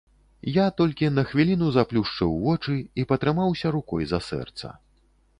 Я 0.53 0.63
толькі 0.79 1.09
на 1.17 1.23
хвіліну 1.31 1.67
заплюшчыў 1.75 2.31
вочы 2.45 2.77
і 3.03 3.05
патрымаўся 3.11 3.67
рукой 3.75 4.03
за 4.13 4.19
сэрца. 4.29 4.73